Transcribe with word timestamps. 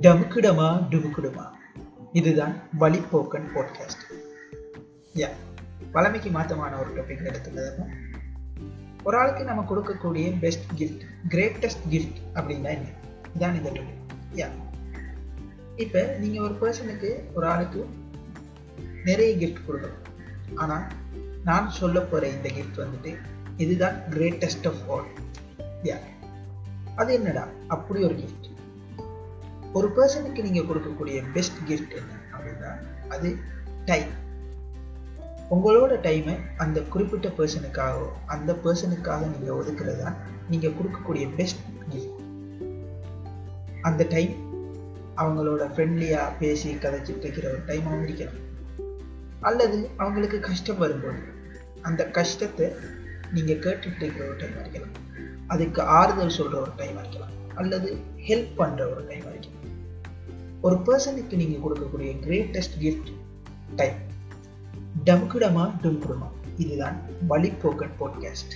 டமுக்குடமா 0.00 0.68
டுமுக்குடுமா 0.90 1.44
இதுதான் 2.12 2.60
வழிப்போக்கன் 2.80 3.46
பாட்காஸ்ட் 3.54 4.04
யா 5.14 5.28
வளமைக்கு 5.92 6.30
மாற்றமான 6.30 6.78
ஒரு 6.78 6.90
டாபிக் 6.96 7.28
எடுத்துள்ளதுமா 7.30 7.86
ஒரு 9.02 9.16
ஆளுக்கு 9.16 9.44
நம்ம 9.44 9.64
கொடுக்கக்கூடிய 9.70 10.38
பெஸ்ட் 10.38 10.72
கிஃப்ட் 10.76 11.04
கிரேட்டஸ்ட் 11.28 11.84
கிஃப்ட் 11.90 12.18
அப்படின்னா 12.34 12.70
என்ன? 12.70 12.86
இதான் 13.38 13.56
இந்த 13.56 13.70
டாபிக் 13.70 14.02
யா 14.34 14.48
இப்போ 15.76 16.16
நீங்கள் 16.18 16.50
ஒரு 16.50 16.54
பர்சனுக்கு 16.54 17.10
ஒரு 17.34 17.46
ஆளுக்கு 17.46 17.86
நிறைய 19.04 19.46
கிஃப்ட் 19.46 19.64
கொடுக்கணும். 19.68 20.02
ஆனால் 20.54 20.86
நான் 21.44 21.70
சொல்ல 21.70 22.00
போகிற 22.00 22.28
இந்த 22.28 22.50
கிஃப்ட் 22.54 22.80
வந்துட்டு 22.80 23.16
இதுதான் 23.56 23.96
கிரேட்டஸ்ட் 24.10 24.66
ஆஃப் 24.66 24.90
ஆல் 24.90 25.06
யா 25.82 25.96
அது 26.96 27.12
என்னடா? 27.12 27.48
அப்படி 27.68 28.04
ஒரு 28.04 28.14
கிஃப்ட் 28.14 28.54
ஒரு 29.76 29.88
பர்சனுக்கு 29.96 30.46
நீங்கள் 30.46 30.68
கொடுக்கக்கூடிய 30.68 31.18
பெஸ்ட் 31.32 31.58
கிஃப்ட் 31.68 31.96
என்ன 32.00 32.20
அப்படின்னா 32.34 32.70
அது 33.14 33.30
டைம் 33.90 34.12
உங்களோட 35.50 35.94
டைமை 36.06 36.34
அந்த 36.56 36.78
குறிப்பிட்ட 36.92 37.28
பர்சனுக்காகவோ 37.38 38.08
அந்த 38.26 38.52
பர்சனுக்காக 38.64 39.22
நீங்கள் 39.32 39.56
ஒதுக்குறதா 39.58 40.02
தான் 40.02 40.18
நீங்கள் 40.48 40.76
கொடுக்கக்கூடிய 40.78 41.26
பெஸ்ட் 41.34 41.62
கிஃப்ட் 41.92 42.22
அந்த 43.80 44.04
டைம் 44.14 44.34
அவங்களோட 45.16 45.64
ஃப்ரெண்ட்லியாக 45.74 46.32
பேசி 46.38 46.70
கதைச்சிட்டு 46.74 47.24
இருக்கிற 47.26 47.46
ஒரு 47.50 47.62
டைமாக 47.66 47.98
முடிக்கலாம். 48.00 48.40
அல்லது 49.40 49.78
அவங்களுக்கு 49.96 50.38
கஷ்டம் 50.40 50.78
வரும்போது 50.78 51.20
அந்த 51.82 52.02
கஷ்டத்தை 52.18 52.66
நீங்கள் 53.32 53.62
கேட்டுட்டு 53.66 54.02
இருக்கிற 54.02 54.24
ஒரு 54.28 54.36
டைம் 54.36 54.58
இருக்கலாம். 54.62 54.94
அதுக்கு 55.46 55.82
ஆறுதல் 55.98 56.36
சொல்கிற 56.38 56.60
ஒரு 56.60 56.72
டைம் 56.76 56.98
இருக்கலாம். 56.98 57.34
அல்லது 57.54 57.88
ஹெல்ப் 58.28 58.54
பண்ணுற 58.58 58.82
ஒரு 58.94 59.04
டைம் 59.08 59.26
இருக்கலாம். 59.32 59.65
ஒரு 60.66 60.76
பர்சனுக்கு 60.76 61.36
நீங்கள் 61.36 61.60
கொடுக்கக்கூடிய 61.60 62.06
கிரேட்டஸ்ட் 62.06 62.80
கிஃப்ட் 62.80 63.12
டைம் 63.76 63.94
டம்குடமா 65.04 65.70
டும்குடமா. 65.82 66.28
இதுதான் 66.56 67.00
வழிப்போக்கன் 67.30 67.90
பாட்காஸ்ட் 68.00 68.54